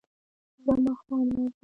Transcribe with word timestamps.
زه 0.63 0.71
ماښام 0.83 1.21
راځم 1.35 1.51